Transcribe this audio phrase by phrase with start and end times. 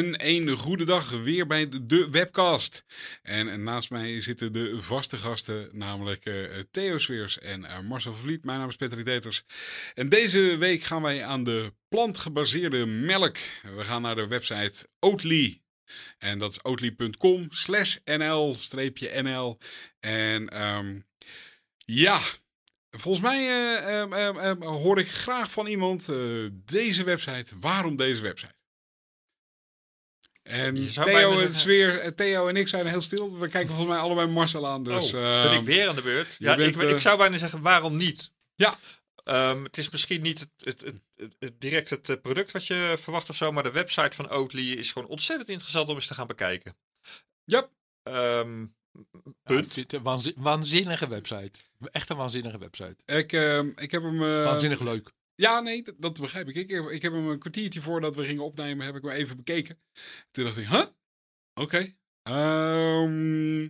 [0.00, 2.84] En een goede dag weer bij de webcast.
[3.22, 8.44] En naast mij zitten de vaste gasten, namelijk uh, Theo Sweers en uh, Marcel Vliet.
[8.44, 9.44] Mijn naam is Patrick Deters.
[9.94, 13.36] En deze week gaan wij aan de plantgebaseerde melk.
[13.76, 15.60] We gaan naar de website Oatly.
[16.18, 19.58] En dat is oatly.com slash nl-nl.
[20.00, 21.06] En um,
[21.76, 22.20] ja,
[22.90, 26.08] volgens mij uh, uh, hoor ik graag van iemand
[26.52, 27.54] deze website.
[27.58, 28.58] Waarom deze website?
[30.50, 33.38] En Theo, het is weer, Theo en ik zijn heel stil.
[33.38, 34.84] We kijken volgens mij allebei Marcel aan.
[34.84, 36.36] Dus, oh, ben ik ehm, weer aan de beurt?
[36.38, 38.30] Ja, ik, ik, zou bijna zeggen, waarom niet?
[38.54, 38.74] Ja.
[39.24, 40.94] Um, het is misschien niet het, het,
[41.38, 44.92] het, direct het product wat je verwacht of zo, maar de website van Oatly is
[44.92, 46.76] gewoon ontzettend interessant om eens te gaan bekijken.
[47.44, 47.68] Ja.
[48.02, 48.74] Um,
[49.42, 49.74] punt.
[49.74, 51.60] Ja, een waanzinnige website.
[51.78, 52.96] Echt een waanzinnige website.
[53.04, 54.22] Ik, uh, ik heb hem...
[54.22, 55.10] Uh, Waanzinnig leuk.
[55.40, 56.54] Ja, nee, dat, dat begrijp ik.
[56.54, 56.90] ik.
[56.90, 59.80] Ik heb hem een kwartiertje voordat we gingen opnemen, heb ik hem even bekeken.
[60.30, 60.86] Toen dacht ik, huh?
[61.54, 61.94] Oké.
[62.24, 63.02] Okay.
[63.02, 63.64] Um,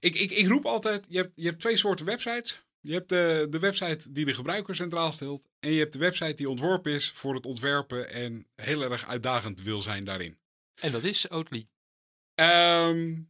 [0.00, 2.64] ik, ik, ik roep altijd, je hebt, je hebt twee soorten websites.
[2.80, 5.48] Je hebt de, de website die de gebruiker centraal stelt.
[5.60, 9.62] En je hebt de website die ontworpen is voor het ontwerpen en heel erg uitdagend
[9.62, 10.38] wil zijn daarin.
[10.80, 11.68] En dat is Oatly.
[12.34, 13.29] Um,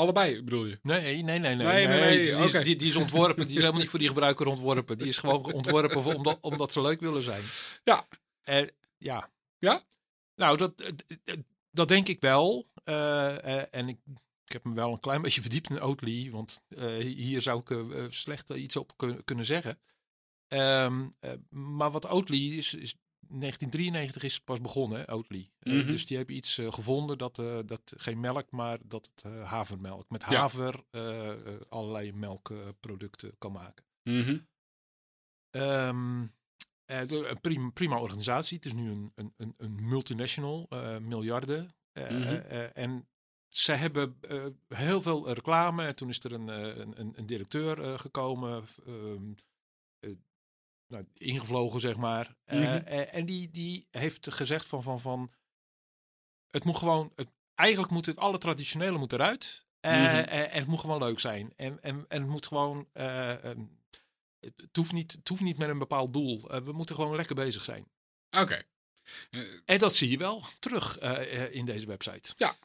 [0.00, 0.78] Allebei bedoel je?
[0.82, 1.38] Nee, nee, nee.
[1.38, 2.22] nee, nee, nee, nee.
[2.22, 2.62] Die, okay.
[2.62, 3.46] die, die, is ontworpen.
[3.46, 4.98] Die is helemaal niet voor die gebruiker ontworpen.
[4.98, 7.42] Die is gewoon ontworpen voor, omdat, omdat ze leuk willen zijn.
[7.84, 8.08] Ja.
[8.44, 9.30] Uh, ja.
[9.58, 9.84] Ja?
[10.34, 10.92] Nou, dat,
[11.70, 12.70] dat denk ik wel.
[12.84, 13.98] Uh, en ik,
[14.44, 16.30] ik heb me wel een klein beetje verdiept in Oatly.
[16.30, 16.64] Want
[17.00, 19.78] hier zou ik slecht iets op kunnen, kunnen zeggen.
[20.48, 21.16] Um,
[21.50, 22.94] maar wat Oatly is, is
[23.30, 25.50] 1993 is pas begonnen, Oatly.
[25.60, 25.80] Mm -hmm.
[25.80, 29.42] uh, dus die hebben iets uh, gevonden dat, uh, dat geen melk, maar dat het
[29.42, 31.34] havermelk met haver ja.
[31.68, 33.84] allerlei melkproducten kan maken.
[34.02, 34.46] Mm -hmm.
[35.50, 36.38] um,
[36.86, 38.56] een prima, prima, organisatie.
[38.56, 40.68] Het is nu een, een, een multinational,
[41.00, 41.70] miljarden.
[41.94, 42.34] Mm -hmm.
[42.74, 43.08] en
[43.48, 44.18] zij hebben
[44.68, 45.84] heel veel reclame.
[45.84, 46.48] En toen is er een,
[46.80, 48.64] een, een directeur gekomen.
[48.86, 49.36] Um,
[50.90, 52.36] nou, ingevlogen, zeg maar.
[52.46, 52.82] Mm -hmm.
[52.88, 55.32] uh, en die, die heeft gezegd van, van, van
[56.50, 59.64] het moet gewoon, het, eigenlijk moet het alle traditionele moet eruit.
[59.80, 60.00] Mm -hmm.
[60.00, 61.52] en het moet gewoon leuk zijn.
[61.56, 63.78] En, en, en het moet gewoon, um,
[64.40, 66.62] het, hoeft niet, het hoeft niet met een bepaald doel.
[66.62, 67.88] we moeten gewoon lekker bezig zijn.
[68.30, 68.42] Oké.
[68.42, 68.64] Okay.
[69.64, 70.98] en dat zie je wel terug
[71.50, 72.32] in deze website.
[72.36, 72.56] Ja,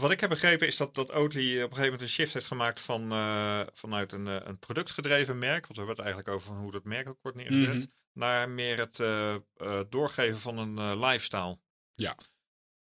[0.00, 2.46] wat ik heb begrepen is dat, dat Oatly op een gegeven moment een shift heeft
[2.46, 6.72] gemaakt van, uh, vanuit een, een productgedreven merk, want we hebben het eigenlijk over hoe
[6.72, 7.92] dat merk ook wordt neergezet, mm -hmm.
[8.12, 9.36] naar meer het uh,
[9.88, 11.58] doorgeven van een lifestyle.
[11.92, 12.16] Ja.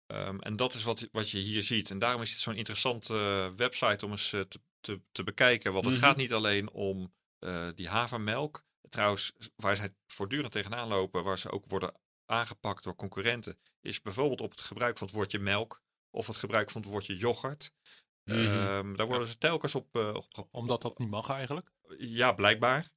[0.06, 1.91] Um, en dat is wat, wat je hier ziet.
[1.91, 5.72] En daarom is het zo'n interessante website om eens te, te, te, bekijken.
[5.72, 6.09] Want het mm -hmm.
[6.09, 7.15] gaat niet alleen om
[7.75, 8.65] die havermelk.
[8.88, 11.94] Trouwens, waar zij voortdurend tegenaan lopen, waar ze ook worden
[12.27, 16.71] aangepakt door concurrenten, is bijvoorbeeld op het gebruik van het woordje melk of het gebruik
[16.71, 17.72] van het woordje yoghurt.
[18.25, 18.66] Mm -hmm.
[18.66, 21.72] um, daar worden ze telkens op, uh, op, Omdat dat niet mag eigenlijk?
[21.98, 22.91] Ja, blijkbaar.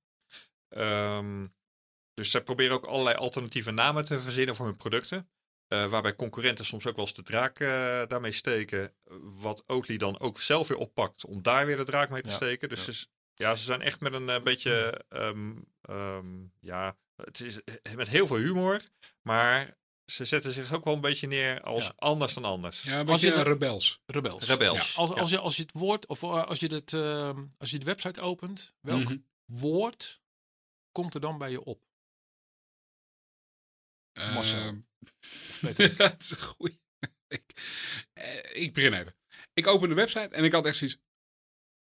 [0.70, 1.56] Um,
[2.14, 5.30] dus ze proberen ook allerlei alternatieve namen te verzinnen voor hun producten.
[5.68, 7.68] Uh, waarbij concurrenten soms ook wel eens de draak uh,
[8.08, 8.94] daarmee steken.
[9.22, 12.36] Wat Oatly dan ook zelf weer oppakt om daar weer de draak mee te ja,
[12.36, 12.70] steken.
[12.70, 12.92] Dus ja.
[12.92, 17.60] Ze, ja, ze zijn echt met een uh, beetje, um, ja, het is
[17.96, 18.82] met heel veel humor.
[19.22, 19.78] Maar
[20.14, 21.94] ze zetten zich ook wel een beetje neer als ja.
[21.96, 22.82] anders dan anders.
[22.82, 24.02] Ja, een beetje als je rebels.
[24.06, 24.48] Rebels.
[24.48, 24.94] rebels.
[24.94, 25.02] Ja.
[25.02, 27.86] Als, als, je, als je het woord, of als je, het, uh, als je de
[27.86, 29.26] website opent, welk mm -hmm.
[29.46, 30.22] woord
[30.92, 31.86] komt er dan bij je op?
[34.14, 34.84] Uh, Marcel.
[35.98, 36.80] dat is een goeie.
[37.28, 37.44] ik,
[38.14, 39.16] uh, ik begin even.
[39.54, 40.98] Ik open de website en ik had echt zoiets.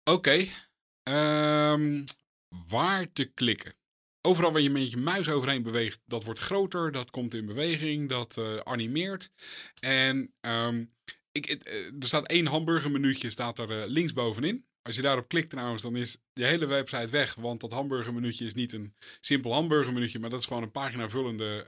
[0.04, 2.04] Oké, okay, um,
[2.50, 3.75] waar te klikken?
[4.22, 8.10] Overal waar je met je muis overheen beweegt, dat wordt groter, dat komt in beweging,
[8.10, 9.32] dat uh, animeert.
[9.80, 10.94] En um,
[11.32, 14.66] ik, uh, er staat één hamburgermenuutje staat er uh, linksbovenin.
[14.82, 17.36] Als je daarop klikt trouwens, dan is je hele website weg.
[17.36, 21.66] Want dat hamburgermenuutje is niet een simpel hamburgermenuutje, maar dat is gewoon een pagina vullende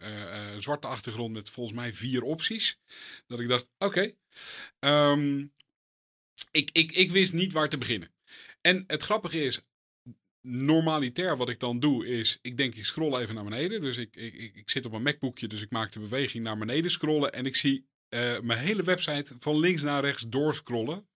[0.57, 2.79] zwarte achtergrond met volgens mij vier opties.
[3.27, 4.13] Dat ik dacht, oké.
[4.79, 5.53] Um,
[6.51, 8.13] ik, ik, ik wist niet waar te beginnen.
[8.61, 9.65] En het grappige is,
[10.47, 13.81] normalitair wat ik dan doe is, ik denk ik scroll even naar beneden.
[13.81, 16.91] Dus ik, ik, ik zit op een MacBookje, dus ik maak de beweging naar beneden
[16.91, 21.07] scrollen en ik zie eh, mijn hele website van links naar rechts doorscrollen.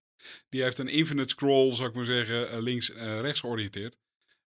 [0.50, 3.98] Die heeft een infinite scroll, zou ik maar zeggen, eh, links-rechts georiënteerd.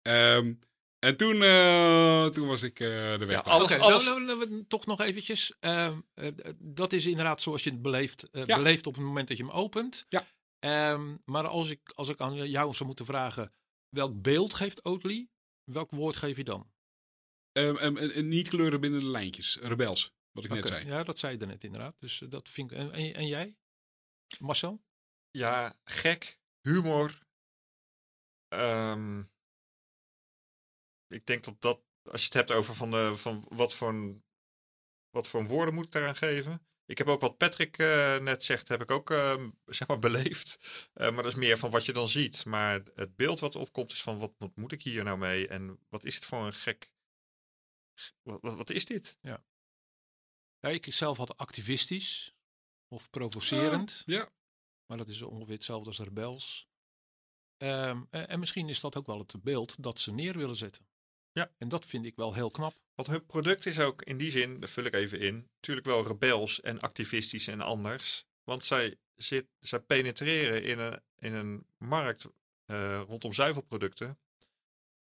[0.03, 0.53] Ehm,
[0.99, 2.88] en toen, eh, toen was ik eh,
[3.19, 3.37] de weg.
[3.37, 5.53] Ja, alles- Oké, alles- nou, nou, nou, toch nog eventjes.
[5.61, 6.29] Ehm, eh,
[6.59, 8.56] dat is inderdaad zoals je het beleeft, eh, Ja.
[8.56, 10.06] beleeft op het moment dat je hem opent.
[10.09, 10.26] Ja.
[10.59, 13.53] Ehm, maar als ik, als ik aan jou zou moeten vragen,
[13.94, 15.29] welk beeld geeft Oatly?
[15.64, 16.73] Welk woord geef je dan?
[17.52, 19.56] Ehm, ehm, eh, eh, niet kleuren binnen de lijntjes.
[19.56, 20.87] Rebels, wat ik net Oké, zei.
[20.87, 22.00] Ja, dat zei je daarnet inderdaad.
[22.00, 22.76] Dus eh, dat vind ik.
[22.76, 23.56] En, en, en jij?
[24.38, 24.85] Marcel?
[25.31, 27.23] Ja, gek, humor.
[28.49, 29.23] Ehm,
[31.06, 34.25] ik denk dat dat, als je het hebt over van, de, van wat, voor een,
[35.11, 36.67] wat voor een woorden moet ik daaraan geven.
[36.87, 40.59] Ik heb ook wat Patrick eh, net zegt, heb ik ook ehm, zeg maar beleefd.
[40.93, 42.45] Eh, maar dat is meer van wat je dan ziet.
[42.45, 45.49] Maar het beeld wat opkomt is van wat, wat moet ik hier nou mee?
[45.49, 46.91] En wat is het voor een gek...
[48.23, 49.19] Wat, wat, wat is dit?
[49.21, 49.45] Ja,
[50.61, 52.35] ik zelf had activistisch
[52.89, 54.03] of provocerend.
[54.07, 54.31] Ja.
[54.87, 56.69] Maar dat is ongeveer hetzelfde als rebels.
[57.57, 60.87] Ehm, en, en misschien is dat ook wel het beeld dat ze neer willen zetten.
[61.35, 61.51] Ja.
[61.59, 62.75] En dat vind ik wel heel knap.
[62.95, 66.07] Want hun product is ook in die zin, dat vul ik even in, natuurlijk wel
[66.07, 68.27] rebels en activistisch en anders.
[68.45, 72.27] Want zij, zit, zij penetreren in een, in een markt
[72.65, 74.19] eh, rondom zuivelproducten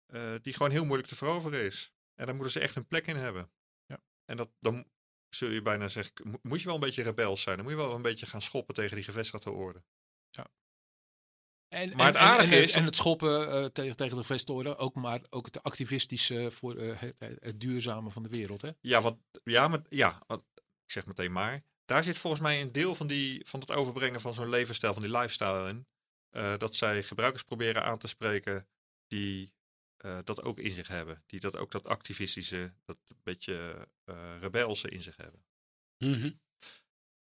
[0.06, 1.94] eh, die gewoon heel moeilijk te veroveren is.
[2.16, 3.52] En daar moeten ze echt een plek in hebben.
[3.86, 4.02] Ja.
[4.26, 4.88] En dat, dan
[5.30, 7.56] zul je bijna zeggen, mo- moet je wel een beetje rebels zijn.
[7.56, 9.84] Dan moet je wel een beetje gaan schoppen tegen die gevestigde orde.
[11.68, 14.22] En, Maar het en- en- aardige en, is En het schoppen eh, tegen, tegen de
[14.22, 18.62] gevestoren, ook maar ook het activistische voor eh, het, duurzame van de wereld.
[18.62, 18.69] Hè?
[18.81, 21.64] Ja, wat, ja, maar, ja wat, ik zeg meteen maar.
[21.86, 25.02] Daar zit volgens mij een deel van, die, van het overbrengen van zo'n levensstijl, van
[25.02, 25.88] die lifestyle in.
[26.30, 28.68] Eh, dat zij gebruikers proberen aan te spreken
[29.08, 29.54] die
[29.98, 31.24] eh, dat ook in zich hebben.
[31.25, 35.46] Die dat ook dat activistische, dat beetje eh rebelse in zich hebben.
[35.98, 36.31] Mhm.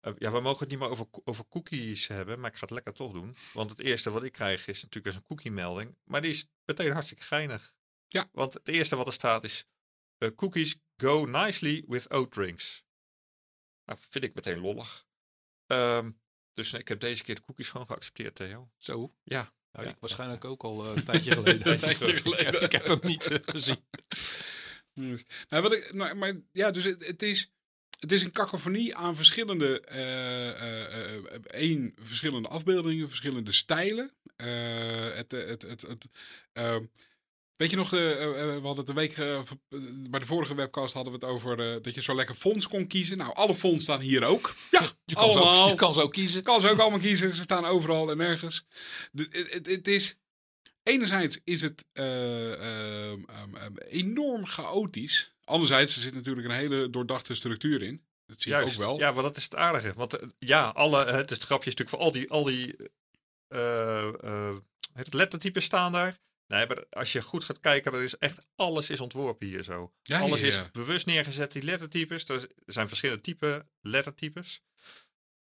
[0.01, 2.71] Eh, ja, we mogen het niet meer over, over cookies hebben, maar ik ga het
[2.71, 3.35] lekker toch doen.
[3.53, 5.95] Want het eerste wat ik krijg is natuurlijk eens een cookie-melding.
[6.03, 7.73] Maar die is meteen hartstikke geinig.
[8.07, 8.29] Ja.
[8.31, 9.65] Want het eerste wat er staat is...
[10.17, 12.83] eh, cookies go nicely with oat drinks.
[13.85, 15.05] Nou, vind ik meteen lollig.
[15.65, 16.11] Ehm,
[16.53, 18.71] dus ik heb deze keer de cookies gewoon geaccepteerd, Theo.
[18.77, 19.13] Zo.
[19.23, 19.53] Ja.
[19.71, 21.67] Nou, Ja, ik waarschijnlijk ook al eh, een tijdje geleden.
[21.71, 22.61] Een tijdje Ik heb- geleden.
[22.61, 23.85] Ik heb hem niet gezien.
[24.93, 27.51] Dus, nou, wat ik, nou, maar ja, dus het, het is,
[28.01, 34.11] het is een kakofonie aan verschillende, eh, eh, eh, één, verschillende afbeeldingen, verschillende stijlen.
[34.35, 36.07] Het, het, het, het,
[37.55, 39.15] weet je nog, we hadden het een week,
[40.09, 43.17] bij de vorige webcast hadden we het over dat je zo lekker fonds kon kiezen.
[43.17, 44.55] Nou, alle fonds staan hier ook.
[44.71, 45.63] Ja, Je kan, ze allemaal.
[45.63, 46.43] ook, je kan ze ook kiezen.
[46.43, 47.33] kan ze ook allemaal kiezen.
[47.33, 48.65] Ze staan overal en nergens.
[49.11, 50.17] Het, is,
[50.83, 55.30] enerzijds is het eh, ehm, ehm, ehm, enorm chaotisch.
[55.51, 58.05] Anderzijds er zit natuurlijk een hele doordachte structuur in.
[58.25, 58.99] Dat zie je ook wel.
[58.99, 59.93] Ja, maar dat is het aardige.
[59.95, 62.75] Want eh, ja, alle, het, het grapje is natuurlijk voor al die, al die
[63.47, 64.55] eh, eh,
[64.93, 66.19] het lettertypes staan daar.
[66.47, 69.93] Nee, maar als je goed gaat kijken, dan is echt alles is ontworpen hier zo.
[70.03, 70.47] Ja, alles ja.
[70.47, 72.25] is bewust neergezet, die lettertypes.
[72.25, 74.61] Er zijn verschillende type lettertypes.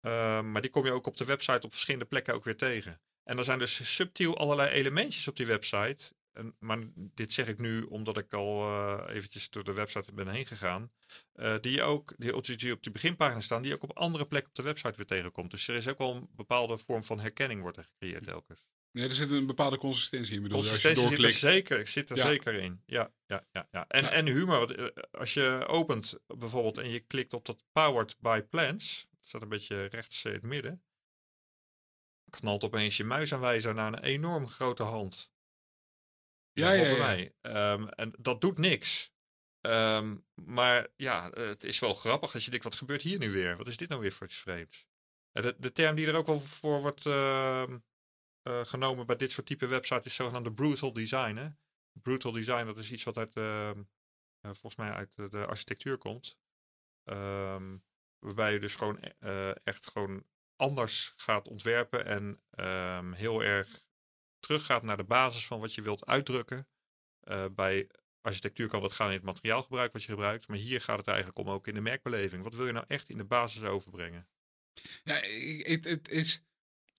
[0.00, 3.00] Eh, maar die kom je ook op de website op verschillende plekken ook weer tegen.
[3.24, 6.14] En er zijn dus subtiel allerlei elementjes op die website.
[6.34, 10.28] En, maar dit zeg ik nu omdat ik al eh, eventjes door de website ben
[10.28, 10.92] heen gegaan.
[11.32, 13.96] eh, die je ook, die op, die op die beginpagina staan, die je ook op
[13.98, 15.50] andere plekken op de website weer tegenkomt.
[15.50, 18.64] Dus er is ook wel een bepaalde vorm van herkenning wordt er gecreëerd telkens.
[18.92, 20.42] Nee, er zit een bepaalde consistentie in.
[20.42, 22.26] Bedoel, je, als je Consistentie zit er zeker, zit er Ja.
[22.28, 22.82] zeker in.
[22.86, 23.84] Ja, ja, ja, ja.
[23.88, 24.10] En, Ja.
[24.10, 24.78] en humor.
[24.78, 29.06] eh, Als je opent bijvoorbeeld en je klikt op dat Powered by Plants.
[29.10, 30.82] Dat staat een beetje rechts in het midden.
[32.30, 35.32] Knalt opeens je muisaanwijzer naar een enorm grote hand.
[36.54, 37.34] Ja, ja, mij.
[37.40, 39.12] Ehm, en dat doet niks.
[39.60, 43.56] Ehm, maar ja, het is wel grappig dat je denkt, wat gebeurt hier nu weer?
[43.56, 44.86] Wat is dit nou weer voor iets vreemds?
[45.32, 47.78] En De, de term die er ook wel voor wordt ehm,
[48.42, 51.36] eh, genomen bij dit soort type websites is zogenaamde brutal design.
[51.36, 51.48] Hè?
[51.92, 53.70] Brutal design, dat is iets wat uit, eh,
[54.40, 56.38] volgens mij uit de, architectuur komt.
[58.18, 60.24] Waarbij je dus gewoon eh, echt gewoon
[60.56, 63.84] anders gaat ontwerpen en heel erg
[64.46, 66.68] teruggaat naar de basis van wat je wilt uitdrukken.
[67.20, 67.88] Eh, bij
[68.20, 71.38] architectuur kan dat gaan in het materiaalgebruik wat je gebruikt, maar hier gaat het eigenlijk
[71.38, 72.42] om ook in de merkbeleving.
[72.42, 74.28] Wat wil je nou echt in de basis overbrengen?
[75.04, 76.44] Ja, ik- het, het is.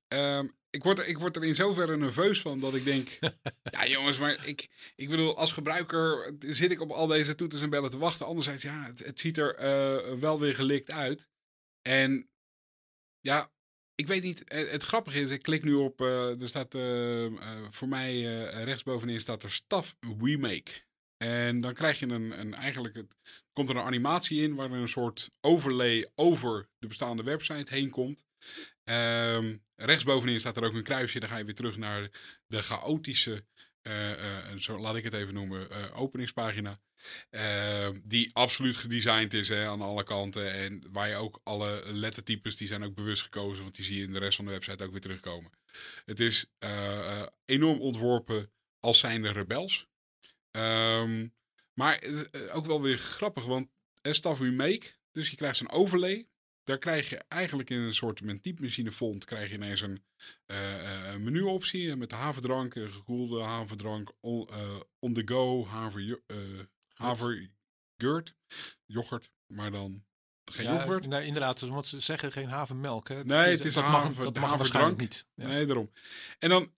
[0.07, 3.09] ehm, ik, word, er- ik word er in zoverre nerveus van dat ik denk.
[3.75, 7.69] ja, jongens, maar ik, ik bedoel, als gebruiker zit ik op al deze toeters en
[7.69, 8.25] bellen te wachten.
[8.25, 11.27] Anderzijds, ja, het, het ziet er eh, wel weer gelikt uit.
[11.81, 12.29] En
[13.19, 13.51] ja,
[13.95, 14.43] ik weet niet.
[14.43, 16.01] eh, Het, grappige is, ik klik nu op.
[16.01, 18.21] eh, er staat eh, voor mij
[18.63, 20.83] rechtsbovenin staat er Staff Remake.
[21.17, 23.17] En dan krijg je een, een eigenlijk, het,
[23.53, 28.25] komt er een animatie in waar een soort overlay over de bestaande website heen komt.
[28.83, 32.09] Um, rechtsbovenin staat er ook een kruisje, dan ga je weer terug naar
[32.47, 33.45] de chaotische,
[33.83, 36.79] uh, uh, zo laat ik het even noemen, openingspagina.
[37.29, 40.53] Ehm, die absoluut gedesigned is hè, aan alle kanten.
[40.53, 44.03] En waar je ook alle lettertypes, die zijn ook bewust gekozen, want die zie je
[44.03, 45.51] in de rest van de website ook weer terugkomen.
[46.05, 46.45] Het is
[47.45, 49.87] enorm ontworpen als zijnde rebels.
[50.51, 51.33] Um,
[51.73, 52.21] maar uh,
[52.55, 53.67] ook wel weer grappig, want
[54.01, 56.27] Stuff Remake, dus je krijgt zo'n overlay.
[56.63, 60.03] Daar krijg je eigenlijk in een soort typemachine font krijg je ineens een
[60.47, 64.49] uh, menuoptie met de haverdrank, gekoelde haverdrank, on,
[64.99, 66.19] on the go, haver,
[66.97, 68.35] havergurt,
[68.85, 70.05] yoghurt, maar dan
[70.45, 71.07] geen ja, yoghurt.
[71.07, 73.07] Nee, inderdaad, want ze zeggen geen havermelk.
[73.07, 73.23] Hè?
[73.23, 75.27] Nee, het is, dat haver, mag, dat mag haverdrank niet.
[75.33, 75.47] Ja.
[75.47, 75.91] Nee, daarom.
[76.39, 76.73] En dan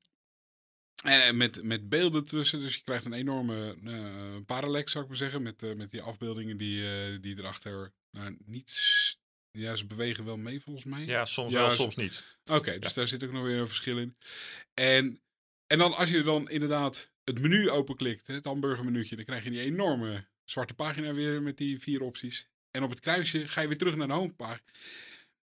[1.05, 5.19] uh, met, met beelden tussen, dus je krijgt een enorme uh, parallax, zou ik maar
[5.19, 5.41] zeggen.
[5.41, 9.17] Met, uh, met die afbeeldingen die, die erachter nou, niet.
[9.51, 11.05] Ja, ze bewegen wel mee volgens mij.
[11.05, 12.39] Ja, soms ja, wel, soms niet.
[12.45, 14.17] Oké, dus daar zit ook nog weer een verschil in.
[14.73, 15.21] En,
[15.67, 19.59] en dan als je dan inderdaad het menu openklikt, het hamburgermenuutje, dan krijg je die
[19.59, 22.49] enorme zwarte pagina weer met die vier opties.
[22.71, 24.61] En op het kruisje ga je weer terug naar de homepage.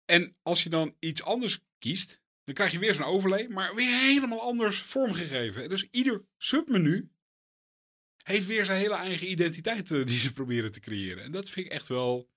[0.05, 3.99] En als je dan iets anders kiest, dan krijg je weer zo'n overlay, maar weer
[3.99, 5.69] helemaal anders vormgegeven.
[5.69, 7.11] Dus ieder submenu
[8.23, 11.25] heeft weer zijn hele eigen identiteit eh, die ze proberen te creëren.
[11.25, 12.31] En dat vind ik echt wel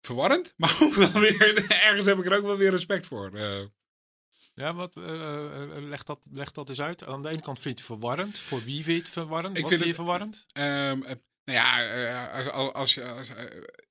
[0.00, 0.54] verwarrend.
[0.56, 3.30] Maar ook wel weer, ergens heb ik er ook wel weer respect voor.
[3.34, 3.64] Uh,
[4.54, 7.04] ja, wat, uh, leg, dat, leg dat eens uit.
[7.04, 8.38] Aan de ene kant vind je het verwarrend.
[8.38, 9.56] Voor wie vind je het verwarrend?
[9.56, 10.46] Ik wat vind, vind je verwarrend?
[10.52, 13.36] Um, nou ja, eh, als, als, je, als, uh,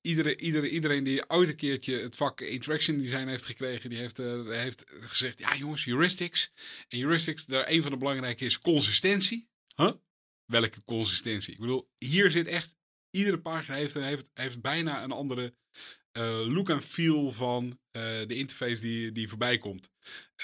[0.01, 4.19] iedereen, iedereen, iedereen die ooit een keertje het vak interaction design heeft gekregen, die heeft,
[4.19, 6.53] uh, heeft gezegd, ja jongens, heuristics.
[6.87, 9.49] En heuristics, daar een van de belangrijke is consistentie.
[9.75, 9.91] Huh?
[10.45, 11.53] Welke consistentie?
[11.53, 12.75] Ik bedoel, hier zit echt,
[13.09, 15.55] iedere pagina heeft, heeft, heeft bijna een andere
[16.47, 19.89] look en feel van uh, de interface die, die voorbij komt.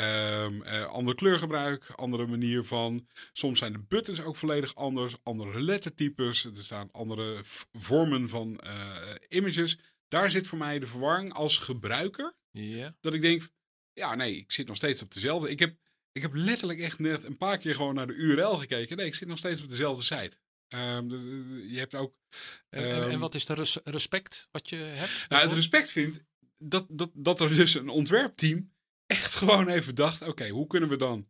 [0.01, 3.07] Um, ander kleurgebruik, andere manier van.
[3.33, 6.45] Soms zijn de buttons ook volledig anders, andere lettertypes.
[6.45, 7.39] Er staan andere
[7.71, 8.61] vormen van
[9.29, 9.79] images.
[10.07, 12.35] Daar zit voor mij de verwarring als gebruiker.
[12.51, 12.91] Yeah.
[13.01, 13.49] Dat ik denk,
[13.93, 15.49] ja nee, ik zit nog steeds op dezelfde.
[15.49, 15.77] Ik heb,
[16.11, 18.97] ik heb letterlijk echt net een paar keer gewoon naar de URL gekeken.
[18.97, 20.37] Nee, ik zit nog steeds op dezelfde site.
[20.69, 21.09] Um,
[21.69, 22.13] je hebt ook.
[22.69, 25.25] Um, en, en, ehm, wat is de res respect wat je hebt?
[25.29, 26.23] Nou, het respect vindt
[26.57, 28.73] dat, dat, dat er dus een ontwerpteam
[29.05, 31.29] echt gewoon even dacht: oké, hoe kunnen we dan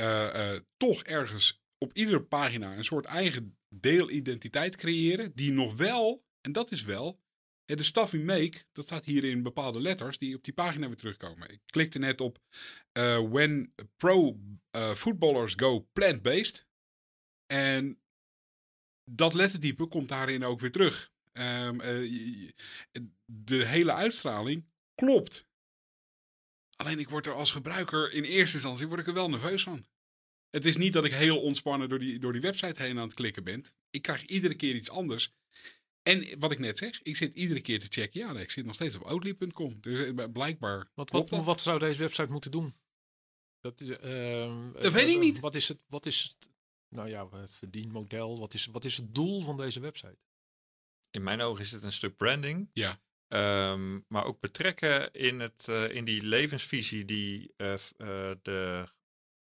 [0.00, 6.24] uh, uh, toch ergens op iedere pagina een soort eigen deelidentiteit creëren, die nog wel,
[6.40, 7.20] en dat is wel,
[7.64, 10.96] de stuff we make, dat staat hier in bepaalde letters die op die pagina weer
[10.96, 11.50] terugkomen.
[11.50, 12.38] Ik klikte net op
[12.92, 14.40] uh, When pro
[14.94, 16.66] footballers go plant-based.
[17.46, 17.99] En
[19.10, 21.12] dat lettertype komt daarin ook weer terug.
[21.32, 22.50] Um, uh,
[23.24, 25.48] de hele uitstraling klopt.
[26.76, 29.84] Alleen ik word er als gebruiker in eerste instantie word ik er wel nerveus van.
[30.50, 33.14] Het is niet dat ik heel ontspannen door die, door die website heen aan het
[33.14, 33.64] klikken ben.
[33.90, 35.32] Ik krijg iedere keer iets anders.
[36.02, 38.20] En wat ik net zeg, ik zit iedere keer te checken.
[38.20, 39.80] Ja, nee, ik zit nog steeds op outly.com.
[39.80, 40.90] Dus eh, blijkbaar.
[40.94, 42.74] Wat, wat, wat, zou deze website moeten doen?
[43.60, 45.40] Dat, uh, dat weet ik niet.
[45.40, 46.49] Wat is het, wat is het
[46.90, 48.38] nou ja, verdienmodel?
[48.38, 50.18] Wat is, wat is het doel van deze website?
[51.10, 52.70] In mijn ogen is het een stuk branding.
[52.72, 53.00] Ja.
[53.72, 57.78] Um, maar ook betrekken in, het, uh, in die levensvisie die uh, uh,
[58.42, 58.88] de,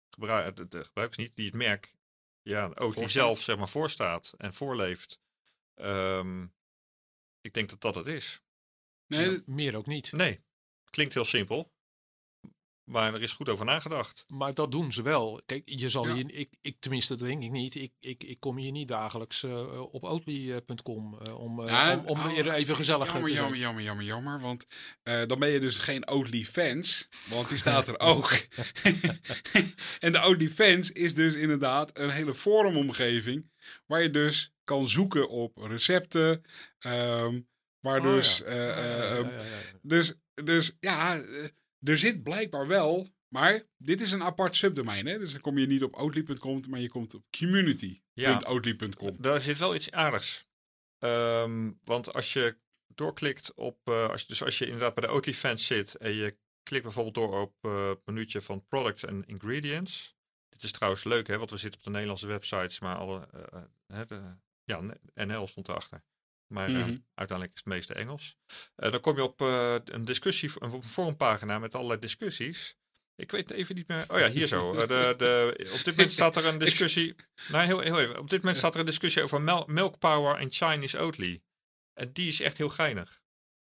[0.09, 1.95] gebruik, de, de, gebruikers niet, die het merk,
[2.41, 5.21] ja, ook die zelf zeg maar voorstaat en voorleeft.
[5.75, 6.53] Um,
[7.41, 8.41] ik denk dat dat het is.
[9.07, 10.12] Nee, ja, meer ook niet.
[10.12, 10.43] Nee,
[10.89, 11.73] klinkt heel simpel.
[12.83, 14.25] Maar er is goed over nagedacht.
[14.27, 15.41] Maar dat doen ze wel.
[15.45, 17.75] Kijk, je zal hier, ik, ik, tenminste, dat denk ik niet.
[17.75, 22.05] Ik, ik, ik kom hier niet dagelijks uh, op outly.com uh, om, uh, ja, om,
[22.05, 23.41] om oh, even gezellig jammer, te zijn.
[23.43, 24.39] Jammer, jammer, jammer, jammer.
[24.39, 24.65] Want
[25.29, 27.07] dan ben je dus geen Outly fans.
[27.29, 28.31] Want die staat er ook.
[29.99, 33.51] en de Outly fans is dus inderdaad een hele forumomgeving.
[33.85, 36.43] Waar je dus kan zoeken op recepten.
[36.79, 37.47] Um,
[37.79, 39.31] waar oh, dus, ja.
[39.81, 40.13] dus.
[40.33, 41.23] Dus ja
[41.83, 45.05] er zit blijkbaar wel, maar dit is een apart subdomein.
[45.05, 45.17] Hè?
[45.17, 49.07] Dus dan kom je niet op outly.com, maar je komt op community.outly.com.
[49.07, 50.45] Ja, daar zit wel iets aardigs.
[50.99, 55.09] Um, want als je doorklikt op, uh, als je, dus als je inderdaad bij de
[55.09, 60.15] Outly fans zit en je klikt bijvoorbeeld door op uh, het van products en ingredients.
[60.49, 63.27] Dit is trouwens leuk, hè, want we zitten op de Nederlandse websites, maar alle,
[63.87, 64.21] uh, de,
[64.63, 64.81] ja,
[65.13, 66.03] NL stond erachter.
[66.47, 67.05] Maar mm -hmm.
[67.13, 68.38] uiteindelijk is het meeste Engels.
[68.77, 72.75] Uh, dan kom je op uh, een discussie, een forumpagina met allerlei discussies.
[73.15, 74.05] Ik weet even niet meer.
[74.07, 74.73] Oh ja, hier zo.
[74.73, 77.15] Eh, De, de, op dit moment staat er een discussie.
[77.50, 78.19] Nou, heel, heel even.
[78.19, 81.41] Op dit moment staat er een discussie over mel- milk power en Chinese Oatly.
[81.93, 83.21] En die is echt heel geinig.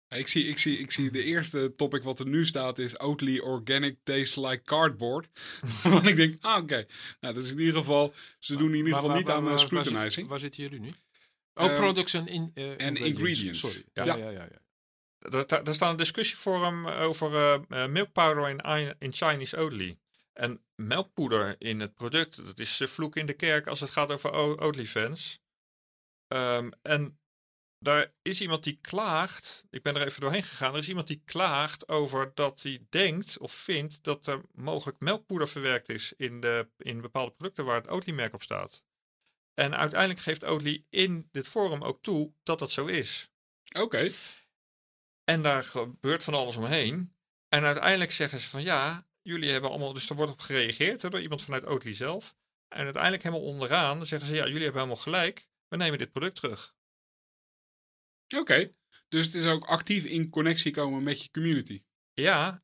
[0.08, 3.38] Ik zie, ik, zie, ik zie de eerste topic wat er nu staat is Oatly
[3.38, 5.28] Organic Tastes Like Cardboard.
[5.82, 6.86] Want ik denk, ah oké.
[7.20, 9.58] Nou, dat is in ieder geval, ze doen in ieder geval maar- niet maar- aan
[9.58, 10.28] scrutinizing.
[10.28, 10.90] Waar zitten jullie nu?
[11.58, 13.58] Oh, Ehm, products en, in, eh, en ingredients.
[13.60, 13.84] Sorry.
[13.92, 14.04] Ja.
[14.04, 14.48] Ja, ja, ja.
[14.50, 14.60] ja,
[15.18, 19.98] Er, er- er staat een discussieforum over eh, eh, milk powder in, in Chinese Oatly.
[20.32, 24.10] En melkpoeder in het product, dat is eh, vloek in de kerk als het gaat
[24.12, 25.40] over O- Oatly-fans.
[26.26, 27.18] Ehm, en
[27.78, 31.22] daar is iemand die klaagt, ik ben er even doorheen gegaan, er is iemand die
[31.24, 36.68] klaagt over dat hij denkt of vindt dat er mogelijk melkpoeder verwerkt is in, de,
[36.78, 38.84] in bepaalde producten waar het Oatly-merk op staat.
[39.58, 43.30] En uiteindelijk geeft Oatly in dit forum ook toe dat dat zo is.
[43.78, 44.12] Oké.
[45.24, 47.16] En daar gebeurt van alles omheen.
[47.48, 51.10] En uiteindelijk zeggen ze van ja, jullie hebben allemaal, dus er wordt op gereageerd hè,
[51.10, 52.36] door iemand vanuit Oatly zelf.
[52.68, 56.34] En uiteindelijk helemaal onderaan zeggen ze ja, jullie hebben helemaal gelijk, we nemen dit product
[56.34, 56.74] terug.
[58.36, 58.74] Oké.
[59.08, 61.82] Dus het is ook actief in connectie komen met je community.
[62.14, 62.62] Ja,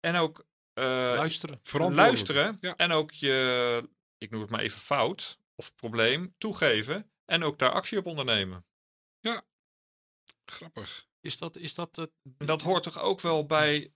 [0.00, 1.60] en ook eh, Luisteren.
[1.72, 2.76] Luisteren Ja.
[2.76, 7.72] en ook je, ik noem het maar even fout of probleem, toegeven en ook daar
[7.72, 8.66] actie op ondernemen.
[10.44, 11.08] Grappig.
[11.20, 12.10] Is dat, is dat het?
[12.22, 13.92] Dat hoort toch ook wel bij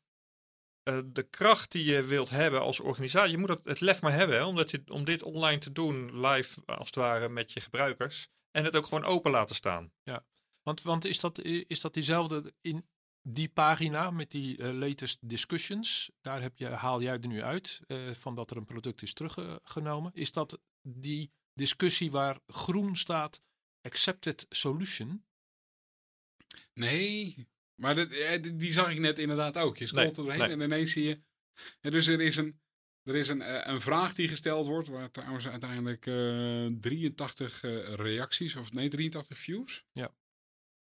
[0.83, 3.31] eh, de kracht die je wilt hebben als organisatie.
[3.31, 6.27] Je moet het, het lef maar hebben hè, omdat je, om dit online te doen,
[6.27, 8.29] live als het ware met je gebruikers.
[8.51, 9.93] En het ook gewoon open laten staan.
[10.63, 12.89] Want, want is, dat, is dat diezelfde in
[13.23, 16.11] die pagina met die eh, latest discussions?
[16.21, 19.13] Daar heb je, haal jij er nu uit eh, van dat er een product is
[19.13, 20.13] teruggenomen.
[20.15, 23.43] Is dat die discussie waar groen staat
[23.83, 25.25] accepted solution?
[26.75, 27.49] Nee.
[27.81, 29.77] Maar dat, eh, die- zag ik net inderdaad ook.
[29.77, 30.51] Je scrolt Nee, er doorheen nee.
[30.51, 31.23] en ineens zie je...
[31.81, 32.61] Ja, dus er is, een,
[33.03, 37.95] er is een, eh, een vraag die gesteld wordt, waar trouwens uiteindelijk eh 83 eh,
[37.95, 39.85] reacties, of nee, 83 views.
[39.93, 40.15] Ja.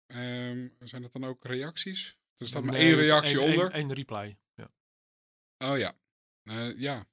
[0.06, 2.18] Ehm, zijn dat dan ook reacties?
[2.36, 3.64] Er staat maar Nee, één reactie één- onder.
[3.70, 4.38] één- één reply.
[4.54, 4.72] Ja.
[5.58, 5.98] Oh ja.
[6.42, 7.08] Eh, ja.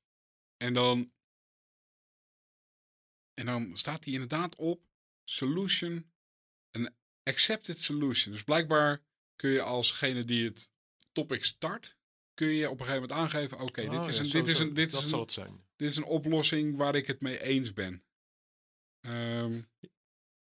[0.57, 1.13] En dan.
[3.39, 4.81] En dan staat hij inderdaad op
[5.23, 6.11] solution.
[6.71, 8.33] Een accepted solution.
[8.33, 9.01] Dus blijkbaar
[9.35, 10.71] kun je alsgene die het
[11.11, 11.97] topic start.
[12.33, 14.47] Kun je op een gegeven moment aangeven: oké, Oh, dit, is ja, een, zo- dit,
[14.47, 15.65] is een, dit, dat is zal een, het zijn.
[15.75, 18.03] dit is een oplossing waar ik het mee eens ben.
[19.01, 19.61] Ehm,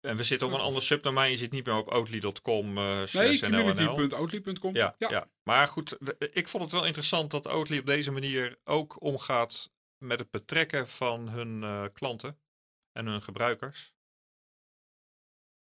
[0.01, 1.31] En we zitten op een ander subdomein.
[1.31, 3.75] Je zit niet meer op oatly.com uh, nee, slash NLNL.
[3.75, 4.75] community.oatly.com.
[4.75, 5.31] Ja, ja.
[5.43, 5.97] maar goed,
[6.33, 10.89] ik vond het wel interessant dat Oatly op deze manier ook omgaat met het betrekken
[10.89, 12.39] van hun eh, klanten
[12.99, 13.95] en hun gebruikers.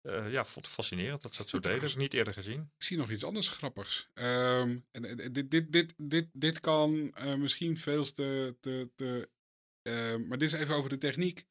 [0.00, 1.80] Eh, ja, vond het fascinerend dat ze dat zo deden.
[1.80, 2.60] Heb ik niet eerder gezien.
[2.60, 4.10] Ik zie nog iets anders grappigs.
[4.14, 8.56] Ehm, en, dit, dit, dit, dit, dit kan eh, misschien veel te.
[8.60, 9.30] te, te
[9.82, 11.46] eh, maar dit is even over de techniek.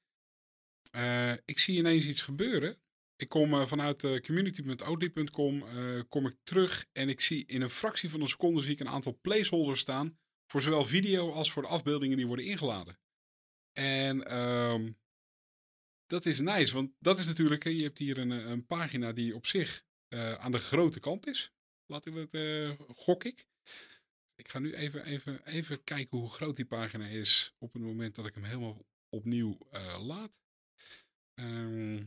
[0.91, 2.79] Eh, ik zie ineens iets gebeuren.
[3.17, 5.63] Ik kom vanuit uh, community.outly.com
[6.09, 8.89] kom ik terug en ik zie in een fractie van een seconde zie ik een
[8.89, 12.99] aantal placeholders staan voor zowel video als voor de afbeeldingen die worden ingeladen.
[13.71, 14.91] En ehm,
[16.05, 19.35] dat is nice, want dat is natuurlijk, je hebt hier een, eh, een pagina die
[19.35, 21.53] op zich eh, aan de grote kant is.
[21.85, 23.47] Laten we het, eh, gok ik.
[24.35, 28.15] Ik ga nu even, even, even kijken hoe groot die pagina is op het moment
[28.15, 30.41] dat ik hem helemaal opnieuw eh, laat.
[31.33, 32.03] Ehm,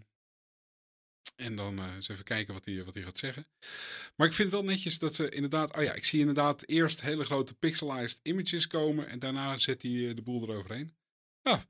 [1.36, 3.46] en dan eens even kijken wat hij wat hij gaat zeggen.
[4.16, 5.76] Maar ik vind het wel netjes dat ze inderdaad...
[5.76, 9.08] Oh ja, ik zie inderdaad eerst hele grote pixelized images komen.
[9.08, 10.96] En daarna zet hij de boel eroverheen.
[11.42, 11.62] Ah,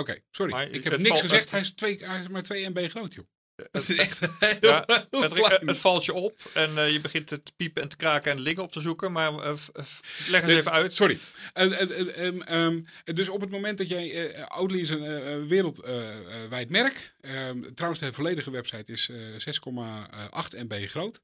[0.00, 0.18] oké.
[0.30, 0.52] sorry.
[0.52, 1.50] Maar ik heb niks valt- gezegd.
[1.50, 3.26] hij, is twee, hij is maar 2 MB groot, joh.
[3.72, 4.18] Is Het, echt
[4.60, 8.32] ja, het, het valt je op en eh, je begint te piepen en te kraken
[8.32, 9.12] en dingen op te zoeken.
[9.12, 10.94] Maar eh, f- leg eens even uit.
[10.94, 11.18] Sorry.
[11.52, 14.30] Ehm, dus op het moment dat jij...
[14.34, 17.14] eh Oatly is een eh, wereldwijd merk.
[17.20, 21.20] Ehm, trouwens, de volledige website is eh 6,8 MB groot.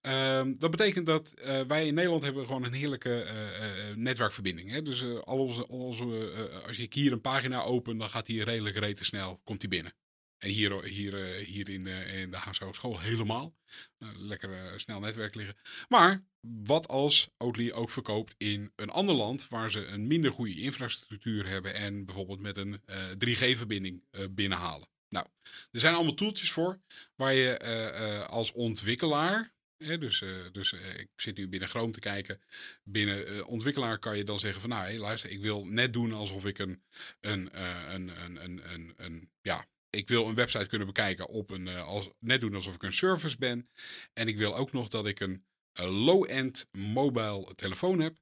[0.00, 4.70] Ehm, dat betekent dat eh, wij in Nederland hebben gewoon een heerlijke eh, eh, netwerkverbinding.
[4.70, 4.82] Hè?
[4.82, 8.44] Dus eh, al onze, onze, eh, als ik hier een pagina open, dan gaat die
[8.44, 9.92] redelijk rete snel, komt die binnen.
[10.38, 13.54] En hier, hier, eh, hier in, de, in de HSO school helemaal.
[13.98, 15.56] Nou, lekker eh, snel netwerk liggen.
[15.88, 20.60] Maar wat als Oatly ook verkoopt in een ander land waar ze een minder goede
[20.60, 24.88] infrastructuur hebben en bijvoorbeeld met een eh, 3G-verbinding eh, binnenhalen?
[25.08, 25.26] Nou,
[25.70, 26.80] er zijn allemaal toeltjes voor
[27.14, 32.40] waar je als ontwikkelaar, dus, dus ik zit nu binnen Chrome te kijken,
[32.82, 36.46] binnen ontwikkelaar kan je dan zeggen van nou, hé, luister, ik wil net doen alsof
[36.46, 36.82] ik een,
[37.20, 37.60] een,
[37.94, 38.08] een,
[38.44, 42.40] een, een, een ja, ik wil een website kunnen bekijken op een, eh, als, net
[42.40, 43.68] doen alsof ik een service ben.
[44.12, 48.16] En ik wil ook nog dat ik een, een low-end mobile telefoon heb.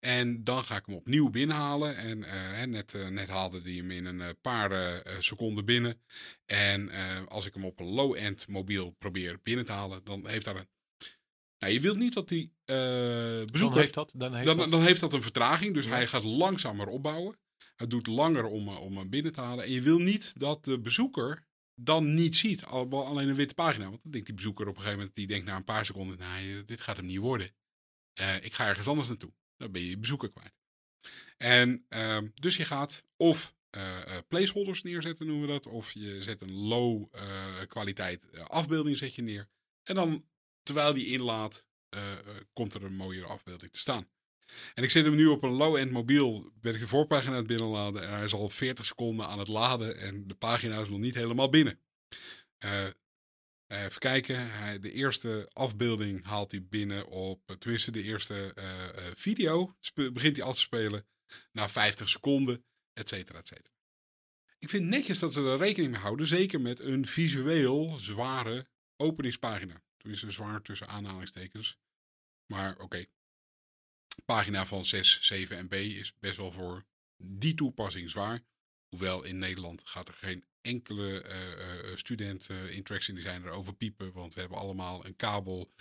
[0.00, 1.96] En dan ga ik hem opnieuw binnenhalen.
[1.96, 6.02] En eh, net, uh, net haalde hij hem in een uh, paar seconden binnen.
[6.46, 6.90] En
[7.28, 10.68] als ik hem op een low-end mobiel probeer binnen te halen, dan heeft daar een.
[11.58, 13.58] Nou, je wilt niet dat die bezoeker.
[13.58, 14.68] Dan heeft dat, dan heeft dan, dat.
[14.68, 15.74] dan heeft dat een vertraging.
[15.74, 17.38] Dus hij gaat langzamer opbouwen.
[17.80, 19.64] Het doet langer om, om hem binnen te halen.
[19.64, 22.64] En je wil niet dat de bezoeker dan niet ziet.
[22.64, 23.88] Alleen een witte pagina.
[23.88, 26.18] Want dan denkt die bezoeker op een gegeven moment, die denkt na een paar seconden,
[26.18, 27.50] nou, dit gaat hem niet worden.
[28.20, 29.32] Uh, ik ga ergens anders naartoe.
[29.56, 30.54] Dan ben je je bezoeker kwijt.
[31.36, 33.54] En uh, dus je gaat of
[34.28, 35.66] placeholders neerzetten, noemen we dat.
[35.66, 37.12] Of je zet een low
[37.66, 39.48] kwaliteit afbeelding zet je neer.
[39.82, 40.24] En dan,
[40.62, 41.66] terwijl die inlaat,
[42.52, 44.08] komt er een mooiere afbeelding te staan.
[44.74, 46.52] En ik zit hem nu op een low-end mobiel.
[46.60, 48.02] Ben ik de voorpagina aan het binnenladen.
[48.02, 49.96] En hij is al 40 seconden aan het laden.
[49.96, 51.80] En de pagina is nog niet helemaal binnen.
[52.58, 52.86] Uh,
[53.66, 54.50] even kijken.
[54.50, 57.56] Hij, de eerste afbeelding haalt hij binnen op.
[57.58, 58.54] Tenminste, de eerste
[59.14, 61.06] video begint hij al te spelen.
[61.52, 63.74] Na 50 seconden, et cetera, et cetera.
[64.58, 66.26] Ik vind netjes dat ze er rekening mee houden.
[66.26, 69.82] Zeker met een visueel zware openingspagina.
[69.96, 71.78] Tenminste, zwaar tussen aanhalingstekens.
[72.46, 73.06] Maar oké,
[74.24, 76.84] pagina van 6, 7 MB is best wel voor
[77.16, 78.40] die toepassing zwaar.
[78.88, 84.12] Hoewel in Nederland gaat er geen enkele uh, student uh, interaction designer over piepen.
[84.12, 85.72] Want we hebben allemaal een kabel,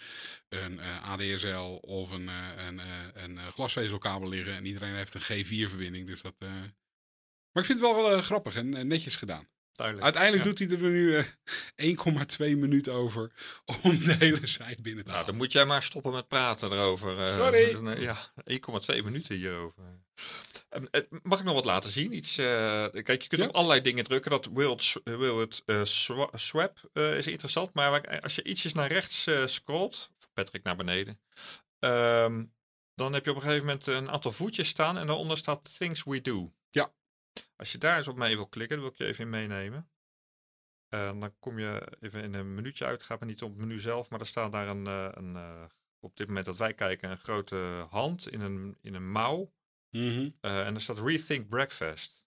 [0.49, 2.81] een ADSL of een, een,
[3.13, 4.53] een glasvezelkabel liggen.
[4.53, 6.07] En iedereen heeft een G4-verbinding.
[6.07, 6.39] Dus dat.
[6.39, 9.47] Maar ik vind het wel grappig en netjes gedaan.
[9.79, 11.17] Uiteindelijk doet hij er nu
[11.75, 11.97] uh,
[12.53, 13.31] 1,2 minuut over
[13.83, 17.17] om de hele site binnen te nou, dan moet jij maar stoppen met praten erover.
[17.17, 17.73] Uh, Sorry.
[17.73, 18.17] Uh, ja,
[18.95, 19.83] 1,2 minuten hierover.
[20.69, 22.15] Ehm, mag ik nog wat laten zien?
[22.15, 23.47] Iets, kijk, je kunt ja.
[23.47, 24.31] op allerlei dingen drukken.
[24.31, 25.63] Dat World, World
[26.33, 27.73] Swap is interessant.
[27.73, 31.19] Maar als je ietsjes naar rechts scrolt, Patrick naar beneden,
[31.79, 32.53] um,
[32.95, 36.03] dan heb je op een gegeven moment een aantal voetjes staan en daaronder staat Things
[36.03, 36.53] We Do.
[37.55, 39.89] Als je daar eens op mee wil klikken, dan wil ik je even in meenemen.
[40.89, 43.03] Uh, dan kom je even in een minuutje uit.
[43.03, 45.65] Gaat maar niet op het menu zelf, maar er staat daar een, uh, een uh,
[45.99, 49.53] op dit moment dat wij kijken, een grote hand in een, in een mouw.
[49.89, 50.37] Mm -hmm.
[50.41, 52.23] en er staat Rethink Breakfast.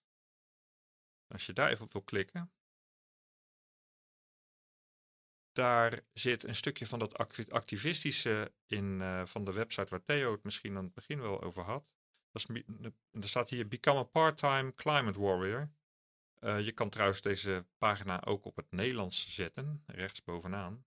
[1.27, 2.51] Als je daar even op wil klikken.
[5.51, 7.17] Daar zit een stukje van dat
[7.49, 11.93] activistische in van de website waar Theo het misschien aan het begin wel over had.
[12.33, 12.63] Dat is,
[13.11, 15.71] er staat hier Become a part-time climate warrior.
[16.39, 20.85] Uh, je kan trouwens deze pagina ook op het Nederlands zetten, rechts bovenaan.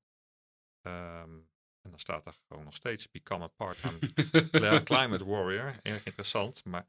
[0.83, 1.49] Um,
[1.83, 3.99] en dan staat er gewoon nog steeds Become a part-time
[4.91, 5.79] climate warrior.
[5.83, 6.87] Erg interessant, maar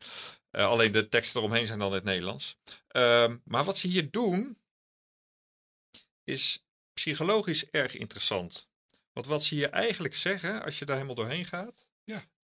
[0.51, 2.57] uh, alleen de teksten eromheen zijn dan in het Nederlands.
[2.91, 4.57] Um, maar wat ze hier doen,
[6.23, 8.69] is psychologisch erg interessant.
[9.13, 11.86] Want wat ze hier eigenlijk zeggen, als je daar helemaal doorheen gaat.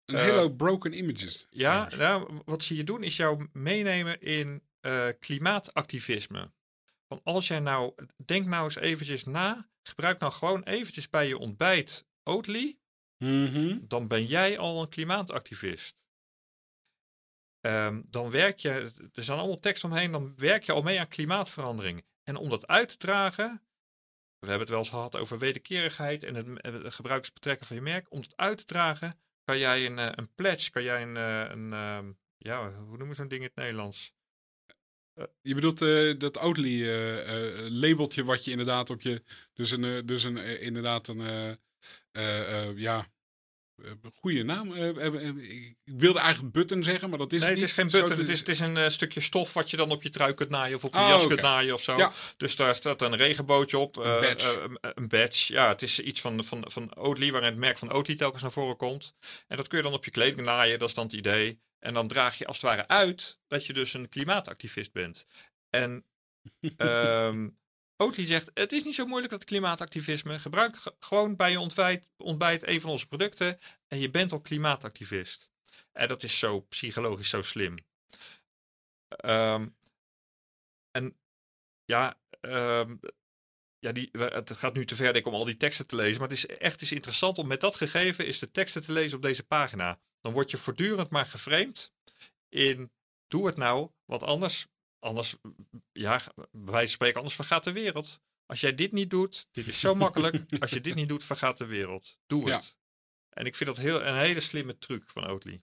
[0.05, 1.47] Een hele hoop broken images.
[1.49, 6.51] Ja, nou, wat ze hier doen is jou meenemen in uh, klimaatactivisme.
[7.07, 7.93] Van als jij nou,
[8.25, 12.77] denk nou eens eventjes na, gebruik nou gewoon eventjes bij je ontbijt Oatly,
[13.17, 13.87] mm -hmm.
[13.87, 16.01] dan ben jij al een klimaatactivist.
[17.65, 21.07] Um, dan werk je, er zijn allemaal teksten omheen, dan werk je al mee aan
[21.07, 22.05] klimaatverandering.
[22.23, 23.61] En om dat uit te dragen,
[24.39, 26.47] we hebben het wel eens gehad over wederkerigheid en het,
[26.83, 30.71] het gebruiksbetrekken van je merk, om het uit te dragen, kan jij een, een pledge,
[30.71, 34.13] kan jij een, een, een ja, hoe noemen zo'n ding in het Nederlands?
[35.15, 35.79] Uh, je bedoelt
[36.19, 36.37] dat
[36.83, 41.57] uh, labeltje wat je inderdaad op je, dus een, dus een inderdaad een,
[42.75, 43.07] ja,
[44.19, 44.73] goede naam.
[44.73, 47.69] ik wilde eigenlijk button zeggen, maar dat is nee, het niet.
[47.69, 48.19] het is geen button.
[48.19, 50.75] Het is, het is een stukje stof wat je dan op je trui kunt naaien
[50.75, 51.27] of op je oh, jas okay.
[51.27, 51.97] kunt naaien of zo.
[51.97, 52.11] Ja.
[52.37, 53.97] Dus daar staat een regenbootje op.
[53.97, 54.79] Een badge.
[54.81, 55.53] een badge.
[55.53, 58.51] Ja, het is iets van, van, van Oatly, waarin het merk van Oatly telkens naar
[58.51, 59.13] voren komt.
[59.47, 61.61] En dat kun je dan op je kleding naaien, dat is dan het idee.
[61.79, 65.25] En dan draag je als het ware uit dat je dus een klimaatactivist bent.
[65.69, 66.05] En
[66.77, 67.57] um,
[68.03, 70.39] Oatly zegt, het is niet zo moeilijk dat klimaatactivisme.
[70.39, 75.49] Gebruik gewoon bij je ontbijt, ontbijt een van onze producten en je bent al klimaatactivist.
[75.91, 77.77] En dat is zo psychologisch zo slim.
[79.25, 79.77] Um,
[80.91, 81.17] en
[81.85, 82.99] ja, um,
[83.79, 86.19] ja die, het gaat nu te ver denk ik, om al die teksten te lezen.
[86.19, 89.17] Maar het is echt is interessant om met dat gegeven is de teksten te lezen
[89.17, 89.99] op deze pagina.
[90.21, 91.93] Dan word je voortdurend maar geframed
[92.49, 92.91] in
[93.27, 94.67] doe het nou, want anders
[95.03, 95.35] Anders,
[95.91, 98.21] ja, wij spreken, anders vergaat de wereld.
[98.45, 100.43] Als jij dit niet doet, dit is zo makkelijk.
[100.61, 102.17] Als je dit niet doet, vergaat de wereld.
[102.27, 102.63] Doe het.
[102.63, 102.71] Ja.
[103.29, 105.61] En ik vind dat heel, een hele slimme truc van Oatly.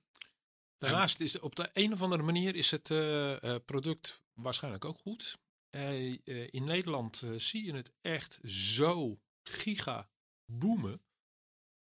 [0.78, 4.98] Daarnaast is op de een of andere manier is het uh, uh, product waarschijnlijk ook
[4.98, 5.38] goed.
[5.70, 6.18] Uh,
[6.50, 10.10] in Nederland zie je het echt zo giga
[10.44, 11.02] boomen.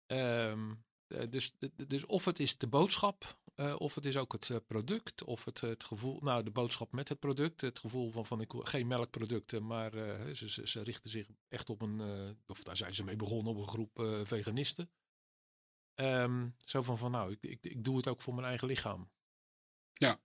[0.06, 0.84] Um,
[1.28, 1.52] dus,
[1.86, 5.44] dus of het is de boodschap eh, of het is ook het eh, product, of
[5.44, 8.60] het, het gevoel, nou de boodschap met het product, het gevoel van, van ik wil
[8.60, 12.00] geen melkproducten, maar eh, ze, ze, ze richten zich echt op een,
[12.46, 14.90] of daar zijn ze mee begonnen, op een groep veganisten.
[15.94, 19.10] Ehm, zo van, van nou, ik, ik, ik doe het ook voor mijn eigen lichaam.
[19.92, 20.20] Ja.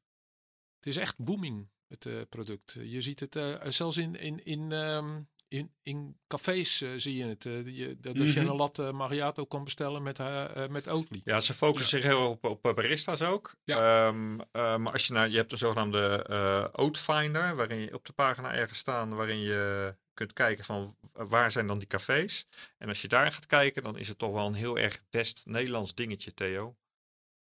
[0.75, 2.71] Het is echt booming, het product.
[2.71, 3.39] Je ziet het
[3.73, 7.45] zelfs in, in, in, ehm, in, in cafés eh, zie je het.
[7.45, 8.49] eh, je, dat dat je Mhm.
[8.49, 11.21] een latte macchiato kan bestellen met, eh, eh, met Oatly.
[11.23, 13.55] Ja, ze focussen zich heel op, op eh, barista's ook.
[13.63, 14.07] Ja.
[14.07, 17.93] Ehm, eh, maar als je naar, je hebt een zogenaamde eh Oat Finder, waarin je
[17.93, 22.47] op de pagina ergens staan, waarin je kunt kijken van waar zijn dan die cafés.
[22.77, 25.95] En als je daar gaat kijken, dan is het toch wel een heel erg West-Nederlands
[25.95, 26.75] dingetje, Theo.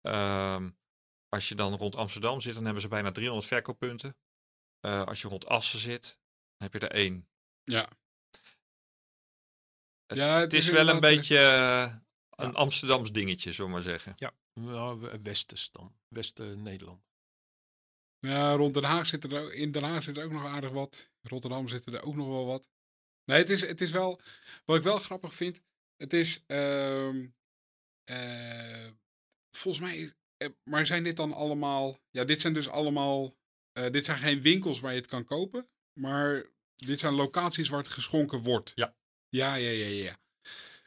[0.02, 0.70] Ehm,
[1.30, 4.18] als je dan rond Amsterdam zit, dan hebben ze bijna 300 verkooppunten.
[4.80, 6.20] Eh, als je rond Assen zit,
[6.58, 7.28] dan heb je er één.
[7.64, 7.90] Ja.
[10.06, 11.96] Het- ja, Het is wel een inderdaad, beetje eh,
[12.30, 14.14] een Amsterdams dingetje, zullen we maar zeggen.
[14.16, 15.96] Ja, nou, we- Westers dan.
[16.08, 17.08] West-Nederland.
[18.20, 20.72] Ja, rond Den Haag zit er, ook- in Den Haag zit er ook nog aardig
[20.72, 21.10] wat.
[21.22, 22.68] Rotterdam zit er ook nog wel wat.
[23.26, 24.22] Nee, het is, het is wel,
[24.66, 25.62] wat ik wel grappig vind,
[25.96, 27.28] het is, ehm,
[28.04, 28.90] eh,
[29.58, 33.36] volgens mij, eh, maar zijn dit dan allemaal, ja, dit zijn dus allemaal,
[33.72, 35.70] eh, dit zijn geen winkels waar je het kan kopen,
[36.00, 36.46] maar
[36.86, 38.72] dit zijn locaties waar het geschonken wordt.
[38.76, 38.96] Ja.
[39.30, 40.18] Ja, ja, ja, ja.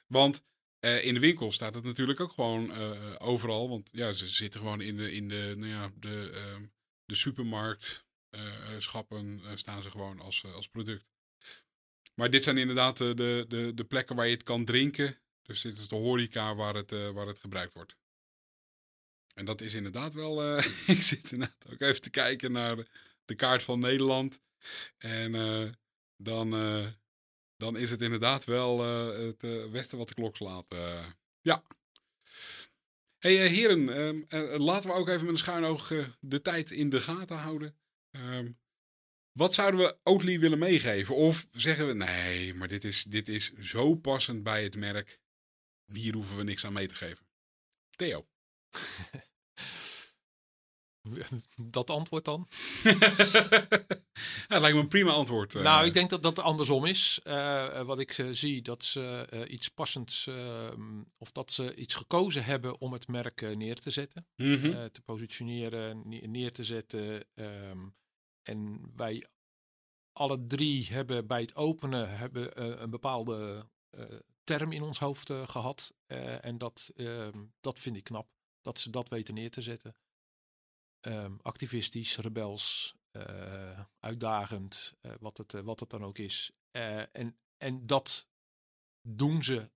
[0.06, 0.44] Want
[0.78, 4.60] eh, in de winkel staat het natuurlijk ook gewoon eh, overal, want ja, ze zitten
[4.60, 6.64] gewoon in de, in de, nou ja, de, ehm,
[7.04, 11.04] de supermarkt, eh, schappen staan ze gewoon als, als product.
[12.14, 15.18] Maar dit zijn inderdaad de, de, de, plekken waar je het kan drinken.
[15.42, 17.96] Dus dit is de horeca waar het, waar het gebruikt wordt.
[19.34, 20.58] En dat is inderdaad wel.
[20.96, 22.86] ik zit inderdaad ook even te kijken naar de,
[23.24, 24.40] de kaart van Nederland.
[24.98, 25.68] En eh,
[26.22, 26.86] dan, eh,
[27.56, 30.66] dan is het inderdaad wel eh, het westen wat de klok slaat.
[31.40, 31.62] ja.
[33.18, 36.88] hey, heren, ehm, eh, laten we ook even met een schuin oog de tijd in
[36.88, 37.76] de gaten houden.
[38.10, 38.52] Ehm,
[39.32, 41.14] wat zouden we Oatly willen meegeven?
[41.14, 45.20] Of zeggen we, nee, maar dit is, dit is zo passend bij het merk.
[45.84, 47.26] Hier hoeven we niks aan mee te geven.
[47.96, 48.26] Theo.
[51.56, 52.48] Dat antwoord dan?
[54.48, 55.54] dat lijkt me een prima antwoord.
[55.54, 55.62] eh.
[55.62, 57.20] Nou, ik denk dat dat andersom is.
[57.22, 62.44] Eh, wat ik eh, zie, dat ze iets passends, ehm, of dat ze iets gekozen
[62.44, 64.26] hebben om het merk neer te zetten.
[64.36, 64.88] Mhm.
[64.92, 67.24] te positioneren, ne- neer te zetten.
[67.34, 67.78] ehm,
[68.42, 69.26] en wij
[70.12, 73.66] alle drie hebben bij het openen hebben, een bepaalde
[74.44, 75.92] term in ons hoofd eh, gehad.
[76.06, 78.28] Eh, en dat, ehm, dat vind ik knap,
[78.62, 79.96] dat ze dat weten neer te zetten.
[81.02, 86.50] Ehm, activistisch, rebels, eh, uitdagend, eh, wat, het, eh, wat het dan ook is.
[86.70, 88.28] Eh, en, en dat
[89.08, 89.70] doen ze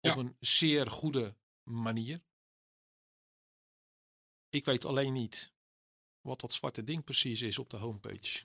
[0.00, 0.10] Ja.
[0.12, 2.20] op een zeer goede manier.
[4.48, 5.52] Ik weet alleen niet
[6.20, 8.42] wat dat zwarte ding precies is op de homepage.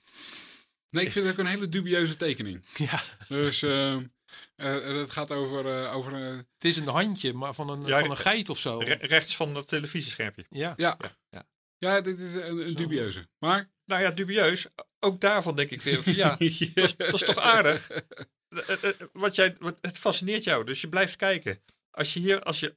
[0.89, 2.65] Nee, ik vind het ook een hele dubieuze tekening.
[2.89, 4.07] Ja, Dus ehm,
[4.55, 5.83] eh, het gaat over...
[5.83, 8.77] eh, over het is een handje maar van een, Ja, van een geit of zo.
[8.77, 10.45] Re- rechts van het televisieschermpje.
[10.49, 10.97] Ja, ja.
[11.29, 11.47] Ja,
[11.79, 11.95] ja.
[11.95, 13.29] ja, dit is een, dubieuze.
[13.39, 13.71] Maar...
[13.85, 14.67] Nou ja, dubieus.
[14.99, 17.89] Ook daarvan denk ik weer van ja, dat is, dat is toch aardig?
[17.89, 18.03] Eh,
[18.49, 21.61] eh, eh, Wat jij, wat, het fascineert jou, dus je blijft kijken.
[21.91, 22.73] Als je hier, als je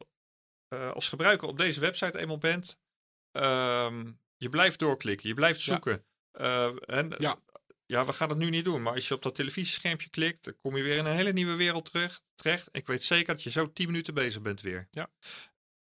[0.94, 2.78] als gebruiker op deze website eenmaal bent,
[3.30, 5.72] ehm, je blijft doorklikken, je blijft Ja.
[5.72, 6.04] zoeken.
[6.86, 7.38] En, Ja.
[7.86, 10.56] ja, we gaan het nu niet doen, maar als je op dat televisieschermpje klikt, dan
[10.60, 12.68] kom je weer in een hele nieuwe wereld terug, terecht.
[12.72, 14.88] Ik weet zeker dat je zo 10 minuten bezig bent weer.
[14.90, 15.10] Ja.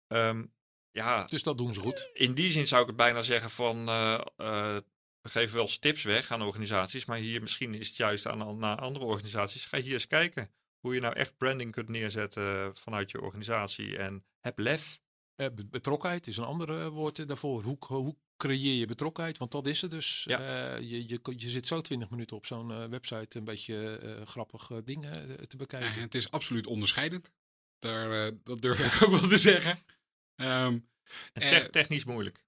[0.08, 0.46] Ehm,
[0.92, 2.10] ja, dus dat doen ze goed.
[2.14, 4.78] in die zin zou ik het bijna zeggen van eh, eh,
[5.22, 8.58] we geven wel eens tips weg aan organisaties, maar hier misschien is het juist aan,
[8.58, 9.66] naar andere organisaties.
[9.66, 14.26] Ga hier eens kijken hoe je nou echt branding kunt neerzetten vanuit je organisatie en
[14.40, 15.00] heb lef.
[15.36, 17.64] Eh, be- betrokkenheid is een ander woord daarvoor.
[17.64, 19.38] Hoe, hoe creëer je betrokkenheid?
[19.38, 20.24] Want dat is het dus.
[20.28, 20.40] Ja.
[20.76, 24.26] Eh, je, je, je zit zo 20 minuten op zo'n eh, website een beetje eh
[24.28, 25.94] grappige dingen te bekijken.
[25.96, 27.32] Ja, het is absoluut onderscheidend.
[27.80, 29.80] Daar, eh, dat durf ik ook wel te zeggen.
[30.42, 30.80] Ehm,
[31.34, 32.44] Eh, tech- technisch moeilijk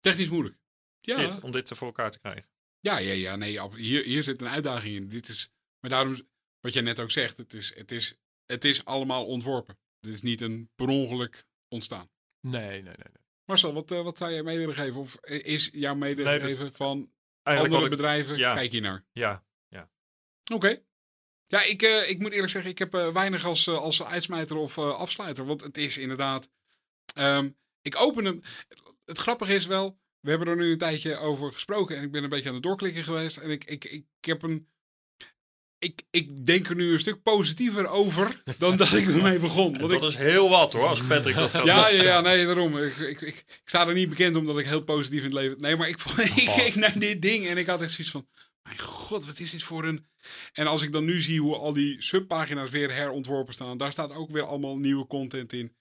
[0.00, 0.56] technisch moeilijk.
[1.00, 2.48] Ja, dit, om dit voor elkaar te krijgen.
[2.80, 5.08] ja, ja, ja nee, hier, hier zit een uitdaging in.
[5.08, 6.28] Dit is, maar daarom,
[6.60, 9.78] wat jij net ook zegt, het is, het is, het is allemaal ontworpen.
[10.00, 12.10] Dit is niet een per ongeluk ontstaan.
[12.40, 12.94] Nee, nee, nee.
[12.96, 13.22] nee.
[13.44, 15.00] Marcel, wat, eh, wat zou jij mee willen geven?
[15.00, 18.36] Of is jouw medegeven Nee, van andere ik, bedrijven?
[18.38, 18.54] ja.
[18.54, 19.04] Kijk hier naar.
[19.12, 19.44] ja,
[20.52, 20.82] Oké.
[21.52, 24.56] Ja, ik, eh, ik moet eerlijk zeggen, ik heb eh, weinig als, eh, als uitsmijter
[24.56, 25.46] of eh, afsluiter.
[25.46, 26.48] Want het is inderdaad...
[27.14, 27.48] ehm,
[27.82, 28.40] ik open hem...
[29.04, 31.96] Het grappige is wel, we hebben er nu een tijdje over gesproken.
[31.96, 33.36] En ik ben een beetje aan het doorklikken geweest.
[33.36, 34.68] En ik, ik, ik heb een...
[35.78, 39.78] ik, ik denk er nu een stuk positiever over dan dat ik ermee begon.
[39.78, 42.46] Want dat ik, is heel wat hoor, als Patrick dat gaat ja, ja, ja, nee,
[42.46, 42.78] daarom.
[42.78, 45.60] Ik, ik, ik, ik sta er niet bekend omdat ik heel positief in het leven...
[45.60, 46.56] Nee, maar ik, vond- ik Oh.
[46.56, 48.28] keek naar dit ding en ik had echt zoiets van...
[48.62, 50.06] Mijn god, wat is dit voor een...
[50.52, 53.78] En als ik dan nu zie hoe al die subpagina's weer herontworpen staan...
[53.78, 55.76] Daar staat ook weer allemaal nieuwe content in.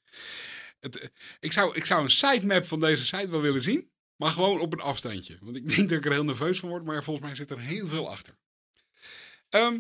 [0.80, 3.92] Het, ik, zou, ik zou een sitemap van deze site wel willen zien.
[4.16, 5.38] Maar gewoon op een afstandje.
[5.42, 6.84] Want ik denk dat ik er heel nerveus van word.
[6.86, 8.38] Maar volgens mij zit er heel veel achter.
[9.50, 9.80] Ehm,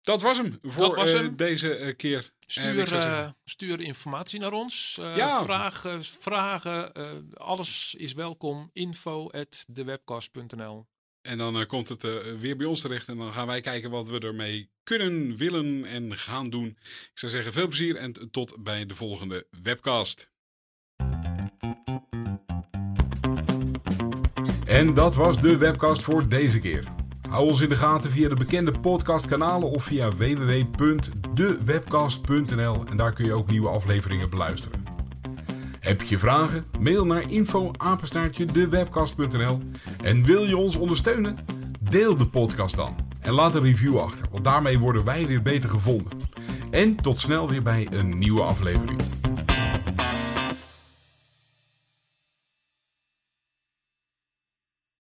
[0.00, 1.36] dat was hem voor Dat was eh, hem.
[1.36, 2.32] deze eh, keer.
[2.46, 4.98] Stuur, eh, stuur informatie naar ons.
[5.00, 5.42] Eh, Ja.
[5.42, 8.70] Vragen, vragen eh, alles is welkom.
[8.72, 9.64] Info at
[11.22, 13.08] En dan eh, komt het eh, weer bij ons terecht.
[13.08, 16.66] En dan gaan wij kijken wat we ermee kunnen, willen en gaan doen.
[16.86, 20.30] Ik zou zeggen, veel plezier en tot bij de volgende webcast.
[24.64, 26.84] En dat was de webcast voor deze keer.
[27.28, 33.24] Hou ons in de gaten via de bekende podcastkanalen of via www.dewebcast.nl en daar kun
[33.24, 34.79] je ook nieuwe afleveringen beluisteren.
[35.80, 36.64] Heb je vragen?
[36.80, 37.70] Mail naar info
[38.52, 39.60] dewebcast.nl
[40.02, 41.38] En wil je ons ondersteunen?
[41.80, 45.70] Deel de podcast dan en laat een review achter, want daarmee worden wij weer beter
[45.70, 46.12] gevonden.
[46.70, 49.19] En tot snel weer bij een nieuwe aflevering.